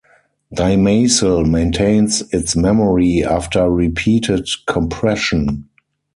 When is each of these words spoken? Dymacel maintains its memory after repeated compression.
Dymacel 0.51 1.47
maintains 1.47 2.21
its 2.33 2.55
memory 2.55 3.23
after 3.23 3.69
repeated 3.69 4.49
compression. 4.65 5.69